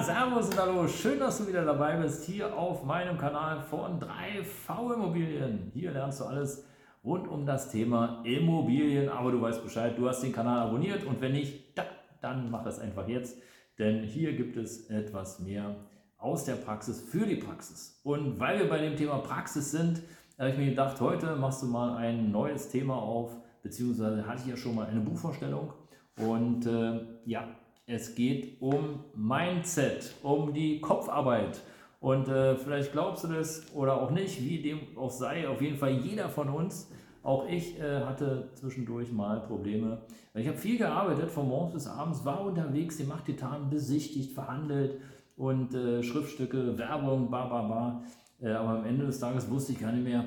Servus 0.00 0.50
und 0.50 0.60
Hallo, 0.60 0.86
schön, 0.86 1.18
dass 1.18 1.38
du 1.38 1.48
wieder 1.48 1.64
dabei 1.64 1.96
bist 1.96 2.24
hier 2.24 2.54
auf 2.54 2.84
meinem 2.84 3.16
Kanal 3.16 3.62
von 3.62 3.98
3V 3.98 4.94
Immobilien. 4.94 5.70
Hier 5.72 5.90
lernst 5.90 6.20
du 6.20 6.24
alles 6.24 6.66
rund 7.02 7.26
um 7.26 7.46
das 7.46 7.70
Thema 7.70 8.20
Immobilien, 8.24 9.08
aber 9.08 9.32
du 9.32 9.40
weißt 9.40 9.64
Bescheid, 9.64 9.96
du 9.96 10.06
hast 10.06 10.22
den 10.22 10.32
Kanal 10.32 10.66
abonniert 10.66 11.04
und 11.04 11.22
wenn 11.22 11.32
nicht, 11.32 11.72
dann 12.20 12.50
mach 12.50 12.62
das 12.62 12.78
einfach 12.78 13.08
jetzt, 13.08 13.38
denn 13.78 14.02
hier 14.02 14.36
gibt 14.36 14.58
es 14.58 14.90
etwas 14.90 15.40
mehr 15.40 15.74
aus 16.18 16.44
der 16.44 16.56
Praxis 16.56 17.00
für 17.00 17.24
die 17.24 17.36
Praxis. 17.36 17.98
Und 18.04 18.38
weil 18.38 18.58
wir 18.58 18.68
bei 18.68 18.78
dem 18.78 18.96
Thema 18.96 19.18
Praxis 19.18 19.70
sind, 19.70 20.02
habe 20.38 20.50
ich 20.50 20.58
mir 20.58 20.66
gedacht, 20.66 21.00
heute 21.00 21.36
machst 21.36 21.62
du 21.62 21.66
mal 21.66 21.96
ein 21.96 22.30
neues 22.30 22.68
Thema 22.68 22.96
auf, 22.96 23.34
beziehungsweise 23.62 24.26
hatte 24.26 24.42
ich 24.44 24.50
ja 24.50 24.56
schon 24.58 24.74
mal 24.74 24.86
eine 24.86 25.00
Buchvorstellung 25.00 25.72
und 26.18 26.66
äh, 26.66 27.00
ja, 27.24 27.48
es 27.86 28.14
geht 28.14 28.60
um 28.60 29.04
Mindset, 29.14 30.14
um 30.22 30.52
die 30.52 30.80
Kopfarbeit. 30.80 31.62
Und 32.00 32.28
äh, 32.28 32.56
vielleicht 32.56 32.92
glaubst 32.92 33.24
du 33.24 33.28
das 33.28 33.72
oder 33.74 34.00
auch 34.00 34.10
nicht, 34.10 34.42
wie 34.42 34.60
dem 34.60 34.80
auch 34.96 35.10
sei. 35.10 35.48
Auf 35.48 35.62
jeden 35.62 35.76
Fall 35.76 35.92
jeder 35.92 36.28
von 36.28 36.48
uns, 36.48 36.90
auch 37.22 37.48
ich 37.48 37.78
äh, 37.78 38.00
hatte 38.04 38.50
zwischendurch 38.54 39.12
mal 39.12 39.40
Probleme. 39.40 40.02
Ich 40.34 40.46
habe 40.46 40.58
viel 40.58 40.78
gearbeitet, 40.78 41.30
von 41.30 41.48
morgens 41.48 41.74
bis 41.74 41.86
abends, 41.86 42.24
war 42.24 42.42
unterwegs, 42.42 42.98
den 42.98 43.08
Machttitan 43.08 43.70
besichtigt, 43.70 44.32
verhandelt 44.32 45.00
und 45.36 45.74
äh, 45.74 46.02
Schriftstücke, 46.02 46.76
Werbung, 46.76 47.30
ba, 47.30 47.46
ba, 47.46 47.62
ba. 47.62 48.02
Äh, 48.40 48.52
aber 48.52 48.80
am 48.80 48.84
Ende 48.84 49.06
des 49.06 49.18
Tages 49.18 49.48
wusste 49.48 49.72
ich 49.72 49.80
gar 49.80 49.92
nicht 49.92 50.04
mehr, 50.04 50.24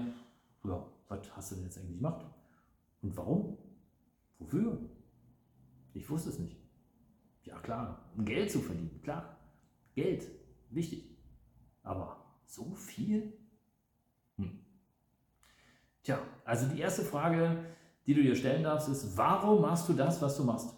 ja, 0.63 0.85
was 1.07 1.19
hast 1.35 1.51
du 1.51 1.55
denn 1.55 1.65
jetzt 1.65 1.77
eigentlich 1.77 1.97
gemacht? 1.97 2.25
Und 3.01 3.15
warum? 3.15 3.57
Wofür? 4.39 4.77
Ich 5.93 6.09
wusste 6.09 6.29
es 6.29 6.39
nicht. 6.39 6.58
Ja 7.49 7.59
klar, 7.59 8.11
um 8.15 8.25
Geld 8.25 8.51
zu 8.51 8.59
verdienen, 8.59 9.01
klar. 9.03 9.37
Geld, 9.95 10.29
wichtig. 10.69 11.17
Aber 11.83 12.17
so 12.45 12.73
viel? 12.75 13.33
Hm. 14.37 14.59
Tja, 16.03 16.19
also 16.45 16.67
die 16.67 16.79
erste 16.79 17.01
Frage, 17.01 17.65
die 18.05 18.13
du 18.13 18.21
dir 18.21 18.35
stellen 18.35 18.63
darfst, 18.63 18.89
ist, 18.89 19.17
warum 19.17 19.61
machst 19.61 19.89
du 19.89 19.93
das, 19.93 20.21
was 20.21 20.37
du 20.37 20.43
machst? 20.43 20.73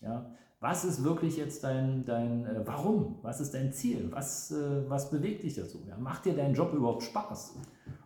Ja, 0.00 0.36
was 0.60 0.84
ist 0.84 1.04
wirklich 1.04 1.36
jetzt 1.36 1.62
dein, 1.64 2.04
dein 2.04 2.44
äh, 2.46 2.66
Warum? 2.66 3.18
Was 3.22 3.40
ist 3.40 3.52
dein 3.52 3.72
Ziel? 3.72 4.10
Was, 4.10 4.50
äh, 4.50 4.88
was 4.88 5.10
bewegt 5.10 5.42
dich 5.42 5.54
dazu? 5.54 5.84
Ja, 5.86 5.96
macht 5.96 6.24
dir 6.24 6.34
dein 6.34 6.54
Job 6.54 6.72
überhaupt 6.72 7.02
Spaß? 7.02 7.56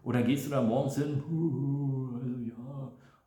Oder 0.03 0.23
gehst 0.23 0.47
du 0.47 0.51
da 0.51 0.63
morgens 0.63 0.97
hin, 0.97 1.23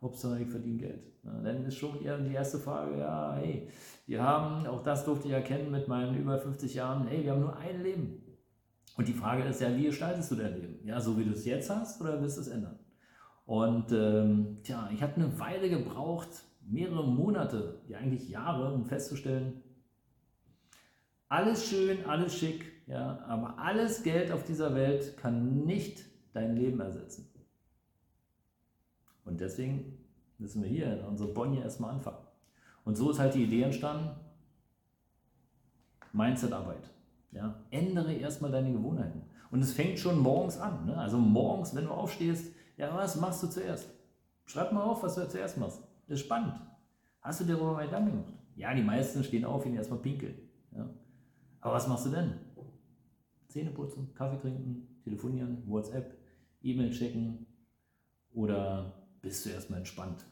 Hauptsache 0.03 0.41
ich 0.41 0.49
verdiene 0.49 0.77
Geld? 0.77 1.13
Dann 1.23 1.65
ist 1.65 1.77
schon 1.77 2.01
eher 2.03 2.17
die 2.17 2.33
erste 2.33 2.59
Frage, 2.59 2.99
ja, 2.99 3.35
hey, 3.35 3.69
wir 4.05 4.21
haben, 4.21 4.67
auch 4.67 4.83
das 4.83 5.05
durfte 5.05 5.27
ich 5.29 5.33
erkennen 5.33 5.71
mit 5.71 5.87
meinen 5.87 6.17
über 6.17 6.37
50 6.37 6.73
Jahren, 6.73 7.07
hey, 7.07 7.23
wir 7.23 7.31
haben 7.31 7.41
nur 7.41 7.55
ein 7.55 7.81
Leben. 7.81 8.21
Und 8.97 9.07
die 9.07 9.13
Frage 9.13 9.43
ist 9.43 9.61
ja, 9.61 9.75
wie 9.75 9.85
gestaltest 9.85 10.29
du 10.31 10.35
dein 10.35 10.53
Leben? 10.53 10.85
Ja, 10.85 10.99
so 10.99 11.17
wie 11.17 11.23
du 11.23 11.31
es 11.31 11.45
jetzt 11.45 11.69
hast 11.69 12.01
oder 12.01 12.21
willst 12.21 12.37
du 12.37 12.41
es 12.41 12.47
ändern? 12.49 12.77
Und 13.45 13.91
ähm, 13.91 14.59
tja, 14.63 14.89
ich 14.93 15.01
habe 15.01 15.15
eine 15.15 15.39
Weile 15.39 15.69
gebraucht, 15.69 16.29
mehrere 16.61 17.07
Monate, 17.07 17.81
ja 17.87 17.97
eigentlich 17.97 18.29
Jahre, 18.29 18.73
um 18.73 18.85
festzustellen, 18.85 19.63
alles 21.27 21.67
schön, 21.67 22.05
alles 22.05 22.37
schick, 22.37 22.65
ja, 22.85 23.19
aber 23.27 23.57
alles 23.57 24.03
Geld 24.03 24.31
auf 24.31 24.43
dieser 24.43 24.75
Welt 24.75 25.17
kann 25.17 25.65
nicht 25.65 26.05
dein 26.33 26.55
Leben 26.55 26.79
ersetzen. 26.79 27.29
Und 29.25 29.39
deswegen 29.39 30.02
müssen 30.43 30.61
wir 30.61 30.69
hier 30.69 30.99
in 30.99 31.05
unserer 31.05 31.29
Bonnie 31.29 31.59
erstmal 31.59 31.91
anfangen. 31.91 32.17
Und 32.83 32.97
so 32.97 33.09
ist 33.09 33.19
halt 33.19 33.33
die 33.33 33.45
Idee 33.45 33.63
entstanden, 33.63 34.09
Mindset-Arbeit. 36.11 36.91
Ja, 37.31 37.63
ändere 37.71 38.13
erstmal 38.13 38.51
deine 38.51 38.71
Gewohnheiten. 38.71 39.23
Und 39.49 39.61
es 39.61 39.71
fängt 39.71 39.97
schon 39.97 40.19
morgens 40.19 40.59
an. 40.59 40.85
Ne? 40.85 40.95
Also 40.95 41.17
morgens, 41.17 41.73
wenn 41.73 41.85
du 41.85 41.91
aufstehst, 41.91 42.53
ja, 42.77 42.93
was 42.95 43.15
machst 43.15 43.41
du 43.41 43.47
zuerst? 43.47 43.89
Schreib 44.45 44.71
mal 44.73 44.83
auf, 44.83 45.01
was 45.01 45.15
du 45.15 45.27
zuerst 45.27 45.57
machst. 45.57 45.81
Das 46.07 46.19
ist 46.19 46.25
spannend. 46.25 46.53
Hast 47.21 47.39
du 47.39 47.45
dir 47.45 47.53
darüber 47.53 47.73
mal 47.73 47.85
Gedanken 47.85 48.11
gemacht? 48.11 48.33
Ja, 48.55 48.73
die 48.73 48.83
meisten 48.83 49.23
stehen 49.23 49.45
auf, 49.45 49.63
gehen 49.63 49.75
erstmal 49.75 49.99
pinkeln. 49.99 50.35
Ja. 50.75 50.87
Aber 51.61 51.75
was 51.75 51.87
machst 51.87 52.05
du 52.05 52.09
denn? 52.09 52.33
Zähne 53.47 53.71
putzen, 53.71 54.13
Kaffee 54.13 54.37
trinken, 54.37 54.99
telefonieren, 55.03 55.63
WhatsApp, 55.65 56.17
E-Mail 56.61 56.91
checken 56.91 57.47
oder 58.33 58.93
bist 59.21 59.45
du 59.45 59.49
erstmal 59.49 59.79
entspannt? 59.79 60.25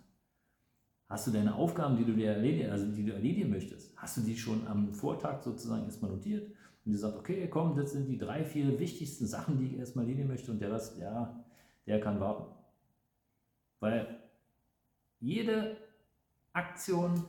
Hast 1.11 1.27
du 1.27 1.31
deine 1.31 1.53
Aufgaben, 1.55 1.97
die 1.97 2.05
du 2.05 2.13
dir 2.13 2.31
erledigen, 2.31 2.69
also 2.69 2.85
die 2.85 3.03
du 3.03 3.11
erledigen 3.11 3.49
möchtest, 3.49 3.93
hast 3.97 4.15
du 4.15 4.21
die 4.21 4.37
schon 4.37 4.65
am 4.65 4.93
Vortag 4.93 5.41
sozusagen 5.41 5.83
erstmal 5.83 6.09
notiert 6.09 6.49
und 6.85 6.93
dir 6.93 6.97
sagt, 6.97 7.17
okay, 7.17 7.49
komm, 7.49 7.75
das 7.75 7.91
sind 7.91 8.07
die 8.07 8.17
drei, 8.17 8.45
vier 8.45 8.79
wichtigsten 8.79 9.27
Sachen, 9.27 9.57
die 9.57 9.65
ich 9.65 9.77
erstmal 9.77 10.05
erledigen 10.05 10.29
möchte 10.29 10.53
und 10.53 10.61
der 10.61 10.71
Rest, 10.71 10.97
ja, 10.99 11.43
der 11.85 11.99
kann 11.99 12.21
warten. 12.21 12.55
Weil 13.81 14.21
jede 15.19 15.75
Aktion 16.53 17.21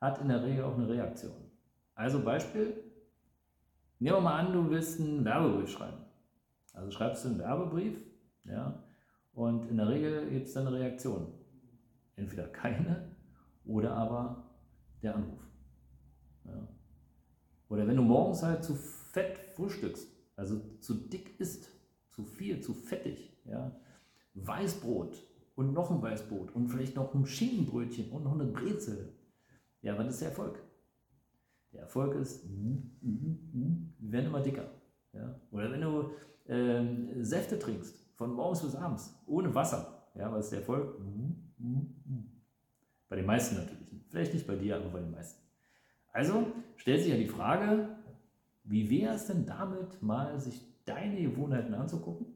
hat 0.00 0.22
in 0.22 0.28
der 0.28 0.42
Regel 0.42 0.64
auch 0.64 0.78
eine 0.78 0.88
Reaktion. 0.88 1.36
Also 1.94 2.24
Beispiel, 2.24 2.82
nehmen 3.98 4.16
wir 4.16 4.20
mal 4.22 4.38
an, 4.38 4.54
du 4.54 4.70
willst 4.70 5.00
einen 5.00 5.22
Werbebrief 5.22 5.68
schreiben. 5.68 5.98
Also 6.72 6.90
schreibst 6.92 7.26
du 7.26 7.28
einen 7.28 7.40
Werbebrief, 7.40 7.98
ja, 8.44 8.82
und 9.34 9.68
in 9.68 9.76
der 9.76 9.90
Regel 9.90 10.30
gibt 10.30 10.46
es 10.46 10.54
dann 10.54 10.66
eine 10.66 10.78
Reaktion. 10.78 11.26
Entweder 12.16 12.48
keine 12.48 13.17
oder 13.68 13.92
aber 13.92 14.50
der 15.02 15.14
Anruf. 15.14 15.40
Ja. 16.44 16.68
Oder 17.68 17.86
wenn 17.86 17.96
du 17.96 18.02
morgens 18.02 18.42
halt 18.42 18.64
zu 18.64 18.74
fett 18.74 19.38
frühstückst, 19.54 20.08
also 20.36 20.60
zu 20.80 20.94
dick 20.94 21.38
isst, 21.38 21.68
zu 22.08 22.24
viel, 22.24 22.60
zu 22.60 22.74
fettig, 22.74 23.36
ja, 23.44 23.78
Weißbrot 24.34 25.22
und 25.54 25.72
noch 25.72 25.90
ein 25.90 26.02
Weißbrot 26.02 26.54
und 26.54 26.68
vielleicht 26.68 26.96
noch 26.96 27.14
ein 27.14 27.26
Schinkenbrötchen 27.26 28.10
und 28.10 28.24
noch 28.24 28.32
eine 28.32 28.46
Brezel. 28.46 29.12
Ja, 29.82 29.96
was 29.98 30.08
ist 30.08 30.20
der 30.22 30.30
Erfolg? 30.30 30.58
Der 31.72 31.82
Erfolg 31.82 32.14
ist, 32.14 32.48
wir 32.48 34.12
werden 34.12 34.26
immer 34.26 34.40
dicker. 34.40 34.70
Ja? 35.12 35.38
Oder 35.50 35.70
wenn 35.70 35.80
du 35.82 36.10
äh, 36.50 37.22
Säfte 37.22 37.58
trinkst, 37.58 37.94
von 38.14 38.32
morgens 38.32 38.62
bis 38.62 38.74
abends, 38.74 39.14
ohne 39.26 39.54
Wasser, 39.54 40.08
ja, 40.14 40.32
was 40.32 40.46
ist 40.46 40.50
der 40.52 40.60
Erfolg? 40.60 40.98
Bei 43.08 43.16
den 43.16 43.26
meisten 43.26 43.56
natürlich. 43.56 43.88
Vielleicht 44.10 44.34
nicht 44.34 44.46
bei 44.46 44.56
dir, 44.56 44.76
aber 44.76 44.90
bei 44.90 45.00
den 45.00 45.10
meisten. 45.10 45.40
Also 46.12 46.46
stellt 46.76 47.02
sich 47.02 47.10
ja 47.10 47.18
die 47.18 47.28
Frage, 47.28 47.88
wie 48.64 48.90
wäre 48.90 49.14
es 49.14 49.26
denn 49.26 49.46
damit, 49.46 50.02
mal 50.02 50.38
sich 50.38 50.60
deine 50.84 51.20
Gewohnheiten 51.22 51.74
anzugucken, 51.74 52.26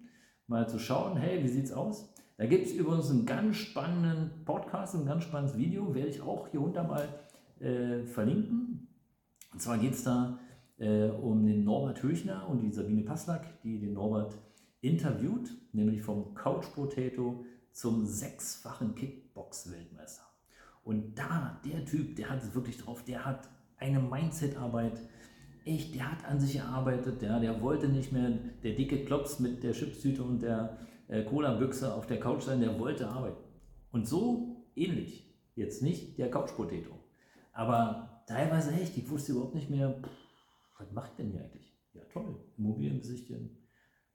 mal 0.47 0.69
zu 0.69 0.79
schauen, 0.79 1.17
hey, 1.17 1.43
wie 1.43 1.49
sieht 1.49 1.65
es 1.65 1.73
aus? 1.73 2.13
Da 2.37 2.47
gibt 2.47 2.67
es 2.67 2.73
übrigens 2.73 3.11
einen 3.11 3.27
ganz 3.27 3.57
spannenden 3.57 4.45
Podcast, 4.45 4.95
ein 4.95 5.07
ganz 5.07 5.25
spannendes 5.25 5.57
Video, 5.57 5.95
werde 5.95 6.09
ich 6.09 6.21
auch 6.21 6.49
hier 6.49 6.61
unter 6.61 6.85
mal 6.85 7.09
äh, 7.61 8.05
verlinken. 8.05 8.89
Und 9.53 9.61
zwar 9.61 9.79
geht 9.79 9.93
es 9.93 10.05
da 10.05 10.39
äh, 10.79 11.09
um 11.09 11.45
den 11.47 11.65
Norbert 11.65 12.03
Höchner 12.03 12.49
und 12.49 12.61
die 12.61 12.73
Sabine 12.73 13.03
Passlack, 13.03 13.63
die 13.63 13.79
den 13.79 13.93
Norbert 13.93 14.37
interviewt, 14.81 15.51
nämlich 15.73 16.03
vom 16.03 16.35
Couch 16.35 16.67
Potato 16.75 17.45
zum 17.73 18.05
sechsfachen 18.05 18.95
Kickbox-Weltmeister. 18.95 20.32
Und 20.85 21.17
da, 21.17 21.61
der 21.65 21.85
Typ, 21.85 22.17
der 22.17 22.31
hat 22.31 22.43
es 22.43 22.55
wirklich 22.55 22.79
drauf, 22.79 23.05
der 23.05 23.25
hat 23.25 23.49
eine 23.77 24.01
Mindset-Arbeit, 24.01 25.01
echt, 25.65 25.95
der 25.95 26.11
hat 26.11 26.25
an 26.25 26.41
sich 26.41 26.55
gearbeitet, 26.55 27.23
der, 27.23 27.39
der 27.41 27.61
wollte 27.61 27.89
nicht 27.89 28.13
mehr 28.13 28.31
der 28.63 28.75
dicke 28.75 29.05
Klops 29.05 29.39
mit 29.39 29.63
der 29.63 29.73
Chipstüte 29.73 30.23
und 30.23 30.43
der 30.43 30.79
äh, 31.09 31.23
Cola-Büchse 31.25 31.95
auf 31.95 32.07
der 32.07 32.19
Couch 32.19 32.43
sein, 32.43 32.61
der 32.61 32.79
wollte 32.79 33.09
arbeiten. 33.09 33.43
Und 33.93 34.09
so 34.09 34.65
ähnlich, 34.75 35.33
jetzt 35.55 35.83
nicht 35.83 36.19
der 36.19 36.31
Couch-Potato, 36.31 36.99
aber 37.53 38.25
teilweise 38.27 38.73
echt, 38.73 38.97
ich 38.97 39.09
wusste 39.09 39.33
überhaupt 39.33 39.55
nicht 39.55 39.71
mehr, 39.71 40.01
pff, 40.03 40.11
was 40.79 40.93
macht 40.93 41.19
denn 41.19 41.31
hier 41.31 41.43
eigentlich? 41.43 41.73
Ja 41.95 42.03
toll, 42.13 42.41
Immobilien 42.57 42.99
besichtigen, 42.99 43.57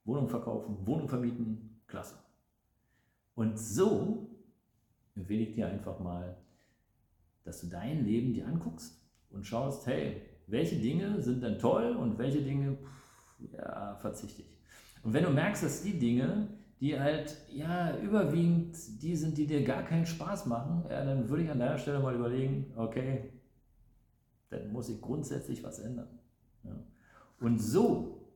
Wohnung 0.03 0.27
verkaufen, 0.27 0.85
Wohnung 0.85 1.07
vermieten, 1.07 1.81
klasse. 1.87 2.15
Und 3.35 3.57
so 3.57 4.29
empfehle 5.15 5.43
ich 5.43 5.53
dir 5.53 5.67
einfach 5.67 5.99
mal, 5.99 6.37
dass 7.47 7.61
du 7.61 7.67
dein 7.67 8.05
Leben 8.05 8.33
dir 8.33 8.45
anguckst 8.47 9.01
und 9.29 9.45
schaust, 9.45 9.87
hey, 9.87 10.21
welche 10.47 10.75
Dinge 10.75 11.21
sind 11.21 11.41
denn 11.41 11.57
toll 11.57 11.95
und 11.95 12.17
welche 12.17 12.41
Dinge, 12.41 12.77
ja, 13.53 13.95
verzichte 13.95 14.41
ich. 14.41 14.57
Und 15.03 15.13
wenn 15.13 15.23
du 15.23 15.29
merkst, 15.29 15.63
dass 15.63 15.83
die 15.83 15.97
Dinge, 15.97 16.49
die 16.79 16.99
halt 16.99 17.37
ja 17.49 17.97
überwiegend 17.99 18.75
die 19.01 19.15
sind, 19.15 19.37
die 19.37 19.47
dir 19.47 19.63
gar 19.63 19.83
keinen 19.83 20.05
Spaß 20.05 20.45
machen, 20.45 20.83
ja, 20.89 21.03
dann 21.05 21.29
würde 21.29 21.43
ich 21.43 21.49
an 21.49 21.59
deiner 21.59 21.77
Stelle 21.77 21.99
mal 21.99 22.15
überlegen, 22.15 22.73
okay, 22.75 23.31
dann 24.49 24.71
muss 24.71 24.89
ich 24.89 25.01
grundsätzlich 25.01 25.63
was 25.63 25.79
ändern. 25.79 26.19
Ja. 26.63 26.75
Und 27.39 27.59
so 27.59 28.29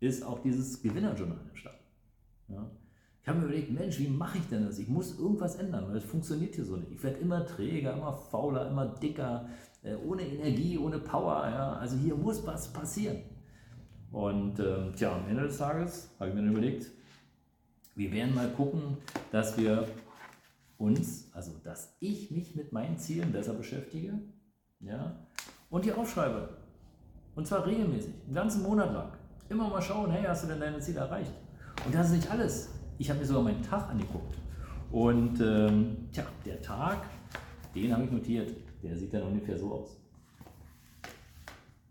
ist 0.00 0.22
auch 0.22 0.40
dieses 0.40 0.82
Gewinnerjournal 0.82 1.40
entstanden. 1.48 1.84
Ja. 2.48 2.70
Ich 3.28 3.34
habe 3.34 3.40
mir 3.42 3.48
überlegt, 3.48 3.70
Mensch, 3.72 3.98
wie 3.98 4.08
mache 4.08 4.38
ich 4.38 4.48
denn 4.48 4.64
das? 4.64 4.78
Ich 4.78 4.88
muss 4.88 5.18
irgendwas 5.18 5.56
ändern, 5.56 5.86
weil 5.86 5.98
es 5.98 6.04
funktioniert 6.04 6.54
hier 6.54 6.64
so 6.64 6.76
nicht. 6.76 6.92
Ich 6.92 7.02
werde 7.02 7.18
immer 7.18 7.44
träger, 7.44 7.92
immer 7.92 8.14
fauler, 8.14 8.70
immer 8.70 8.86
dicker, 8.86 9.46
äh, 9.82 9.96
ohne 9.96 10.22
Energie, 10.22 10.78
ohne 10.78 10.98
Power. 10.98 11.46
Ja. 11.46 11.74
Also 11.74 11.98
hier 11.98 12.14
muss 12.14 12.46
was 12.46 12.72
passieren. 12.72 13.18
Und 14.12 14.58
äh, 14.60 14.92
tja, 14.92 15.14
am 15.14 15.28
Ende 15.28 15.42
des 15.42 15.58
Tages 15.58 16.08
habe 16.18 16.30
ich 16.30 16.36
mir 16.36 16.40
dann 16.40 16.52
überlegt, 16.52 16.86
wir 17.96 18.10
werden 18.12 18.34
mal 18.34 18.48
gucken, 18.48 18.96
dass 19.30 19.58
wir 19.58 19.86
uns, 20.78 21.30
also 21.34 21.52
dass 21.62 21.98
ich 22.00 22.30
mich 22.30 22.56
mit 22.56 22.72
meinen 22.72 22.96
Zielen 22.96 23.30
besser 23.30 23.52
beschäftige 23.52 24.18
ja, 24.80 25.28
und 25.68 25.84
die 25.84 25.92
aufschreibe. 25.92 26.48
Und 27.34 27.46
zwar 27.46 27.66
regelmäßig, 27.66 28.14
einen 28.24 28.34
ganzen 28.34 28.62
Monat 28.62 28.90
lang. 28.90 29.12
Immer 29.50 29.68
mal 29.68 29.82
schauen, 29.82 30.12
hey, 30.12 30.24
hast 30.26 30.44
du 30.44 30.48
denn 30.48 30.60
deine 30.60 30.80
Ziele 30.80 31.00
erreicht? 31.00 31.34
Und 31.84 31.94
das 31.94 32.06
ist 32.06 32.16
nicht 32.16 32.30
alles. 32.30 32.77
Ich 32.98 33.08
habe 33.08 33.20
mir 33.20 33.26
sogar 33.26 33.44
meinen 33.44 33.62
Tag 33.62 33.88
angeguckt. 33.88 34.36
Und 34.90 35.40
ähm, 35.40 36.08
tja, 36.12 36.24
der 36.44 36.60
Tag, 36.60 37.06
den 37.74 37.92
habe 37.92 38.04
ich 38.04 38.10
notiert. 38.10 38.52
Der 38.82 38.96
sieht 38.96 39.14
dann 39.14 39.22
ungefähr 39.22 39.56
so 39.56 39.72
aus. 39.72 39.96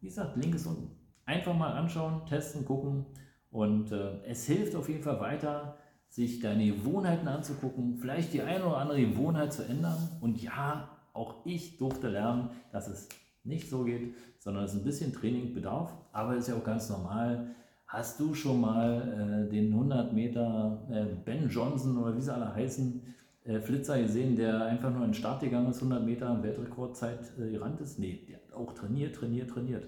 Wie 0.01 0.07
gesagt, 0.07 0.36
Link 0.36 0.56
ist 0.56 0.65
unten. 0.65 0.92
Einfach 1.25 1.54
mal 1.54 1.71
anschauen, 1.71 2.25
testen, 2.25 2.65
gucken. 2.65 3.06
Und 3.51 3.92
äh, 3.92 4.21
es 4.25 4.45
hilft 4.45 4.75
auf 4.75 4.89
jeden 4.89 5.04
Fall 5.04 5.19
weiter, 5.19 5.77
sich 6.09 6.39
deine 6.39 6.65
Gewohnheiten 6.65 7.27
anzugucken, 7.27 7.98
vielleicht 7.98 8.33
die 8.33 8.42
eine 8.42 8.65
oder 8.65 8.77
andere 8.77 9.01
Gewohnheit 9.01 9.53
zu 9.53 9.63
ändern. 9.63 10.10
Und 10.21 10.42
ja, 10.42 10.89
auch 11.13 11.45
ich 11.45 11.77
durfte 11.77 12.10
lernen, 12.10 12.50
dass 12.71 12.88
es 12.88 13.07
nicht 13.44 13.69
so 13.69 13.83
geht, 13.86 14.13
sondern 14.39 14.65
es 14.65 14.74
ein 14.74 14.83
bisschen 14.83 15.13
Training 15.13 15.53
bedarf. 15.53 15.94
Aber 16.12 16.36
ist 16.36 16.50
ja 16.50 16.56
auch 16.56 16.63
ganz 16.63 16.89
normal. 16.89 17.56
Hast 17.88 18.19
du 18.19 18.34
schon 18.34 18.60
mal 18.60 19.48
äh, 19.48 19.50
den 19.50 19.72
100 19.72 20.12
Meter 20.12 20.86
äh, 20.92 21.06
Ben 21.24 21.50
Johnson 21.50 21.98
oder 21.98 22.16
wie 22.18 22.22
sie 22.22 22.34
alle 22.34 22.54
heißen, 22.54 23.01
äh, 23.45 23.60
Flitzer 23.62 24.01
gesehen, 24.01 24.36
der 24.36 24.66
einfach 24.66 24.92
nur 24.92 25.04
in 25.04 25.12
den 25.12 25.13
Start 25.13 25.42
gegangen 25.42 25.69
ist, 25.69 25.78
100 25.78 26.04
Meter 26.04 26.44
Weltrekordzeit 26.44 27.19
äh, 27.39 27.50
gerannt 27.50 27.80
ist? 27.80 27.98
Nee, 27.98 28.25
der 28.28 28.38
hat 28.38 28.54
auch 28.54 28.74
trainiert, 28.74 29.16
trainiert, 29.16 29.50
trainiert. 29.50 29.88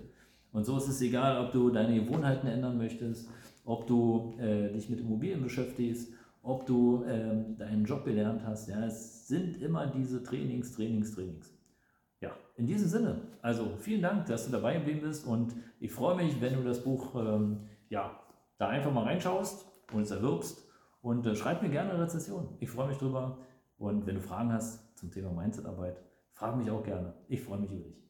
Und 0.53 0.65
so 0.65 0.77
ist 0.77 0.87
es 0.87 1.01
egal, 1.01 1.45
ob 1.45 1.51
du 1.51 1.69
deine 1.69 1.93
Gewohnheiten 1.93 2.47
ändern 2.47 2.77
möchtest, 2.77 3.29
ob 3.65 3.85
du 3.85 4.33
äh, 4.39 4.71
dich 4.71 4.89
mit 4.89 5.01
Immobilien 5.01 5.43
beschäftigst, 5.43 6.13
ob 6.41 6.65
du 6.65 7.03
ähm, 7.05 7.57
deinen 7.57 7.83
Job 7.83 8.05
gelernt 8.05 8.43
hast. 8.45 8.69
Ja, 8.69 8.85
es 8.85 9.27
sind 9.27 9.61
immer 9.61 9.87
diese 9.87 10.23
Trainings, 10.23 10.71
Trainings, 10.71 11.13
Trainings. 11.13 11.53
Ja, 12.21 12.31
in 12.55 12.65
diesem 12.65 12.87
Sinne, 12.87 13.21
also 13.41 13.73
vielen 13.77 14.01
Dank, 14.01 14.25
dass 14.27 14.45
du 14.45 14.51
dabei 14.53 14.75
geblieben 14.75 15.01
bist 15.01 15.27
und 15.27 15.53
ich 15.81 15.91
freue 15.91 16.15
mich, 16.15 16.39
wenn 16.39 16.55
du 16.55 16.63
das 16.63 16.81
Buch 16.83 17.13
ähm, 17.15 17.59
ja, 17.89 18.19
da 18.57 18.67
einfach 18.67 18.91
mal 18.91 19.03
reinschaust 19.03 19.65
und 19.91 20.01
es 20.01 20.11
erwirbst 20.11 20.67
und 21.01 21.25
äh, 21.25 21.35
schreib 21.35 21.61
mir 21.61 21.69
gerne 21.69 21.91
eine 21.91 22.03
Rezession. 22.03 22.55
Ich 22.59 22.69
freue 22.69 22.87
mich 22.87 22.97
drüber 22.97 23.37
und 23.77 24.05
wenn 24.05 24.15
du 24.15 24.21
Fragen 24.21 24.53
hast 24.53 24.97
zum 24.97 25.11
Thema 25.11 25.31
Mindsetarbeit, 25.31 25.97
frag 26.31 26.55
mich 26.55 26.69
auch 26.69 26.83
gerne. 26.83 27.13
Ich 27.27 27.41
freue 27.41 27.59
mich 27.59 27.71
über 27.71 27.83
dich. 27.83 28.08